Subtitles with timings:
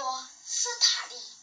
[0.00, 0.06] 说
[0.42, 1.39] 斯塔利。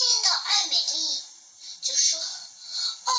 [0.00, 1.20] 见到艾美丽
[1.82, 3.12] 就说哦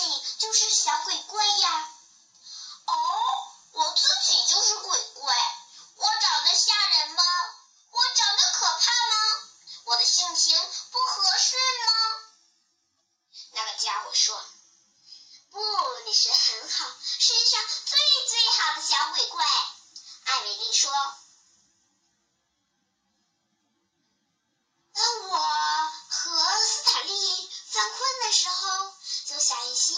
[0.00, 2.01] 你就是小鬼怪呀。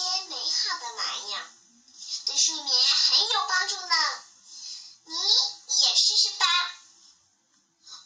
[0.05, 1.35] 些美好的玩意，
[2.27, 3.97] 对睡眠很有帮助呢，
[5.05, 6.47] 你也试试吧。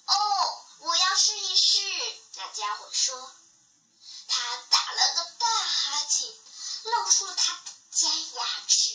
[0.07, 1.79] 哦，我要试一试。
[2.37, 3.33] 那家伙说。
[4.31, 6.29] 他打了个大哈欠，
[6.85, 7.61] 露出了他的
[7.91, 8.95] 尖牙齿。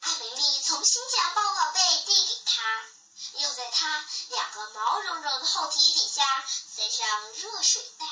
[0.00, 2.84] 艾米丽重新将抱宝贝递给他，
[3.34, 6.22] 又在他两个毛茸茸的厚皮底下
[6.74, 8.06] 塞上热水袋。